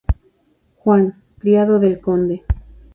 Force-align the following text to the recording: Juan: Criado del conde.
Juan: 0.77 1.21
Criado 1.37 1.77
del 1.77 2.01
conde. 2.01 2.43